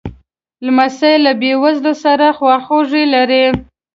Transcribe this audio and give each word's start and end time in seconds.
لمسی 0.65 1.13
له 1.25 1.31
بېوزلو 1.41 1.93
سره 2.03 2.27
خواخوږي 2.37 3.03
لري. 3.13 3.45